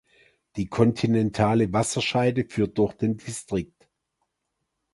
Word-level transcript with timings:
Die 0.55 0.65
kontinentale 0.65 1.71
Wasserscheide 1.73 2.43
führt 2.43 2.79
durch 2.79 2.93
den 2.95 3.17
Distrikt. 3.17 3.87